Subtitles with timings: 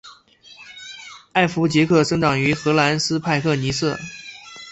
[1.31, 3.99] 艾佛杰克生长于荷兰斯派克尼瑟。